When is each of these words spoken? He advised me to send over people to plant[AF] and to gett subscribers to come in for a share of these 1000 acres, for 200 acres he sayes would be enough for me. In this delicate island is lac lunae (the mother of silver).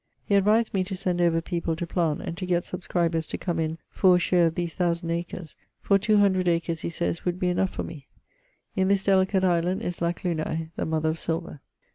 He 0.25 0.33
advised 0.33 0.73
me 0.73 0.83
to 0.85 0.95
send 0.97 1.21
over 1.21 1.41
people 1.41 1.75
to 1.75 1.85
plant[AF] 1.85 2.21
and 2.25 2.35
to 2.37 2.47
gett 2.47 2.65
subscribers 2.65 3.27
to 3.27 3.37
come 3.37 3.59
in 3.59 3.77
for 3.91 4.15
a 4.15 4.17
share 4.17 4.47
of 4.47 4.55
these 4.55 4.73
1000 4.75 5.11
acres, 5.11 5.55
for 5.79 5.99
200 5.99 6.47
acres 6.47 6.79
he 6.81 6.89
sayes 6.89 7.23
would 7.23 7.37
be 7.39 7.49
enough 7.49 7.69
for 7.69 7.83
me. 7.83 8.07
In 8.75 8.87
this 8.87 9.03
delicate 9.03 9.43
island 9.43 9.83
is 9.83 10.01
lac 10.01 10.21
lunae 10.23 10.71
(the 10.75 10.87
mother 10.87 11.09
of 11.09 11.19
silver). 11.19 11.61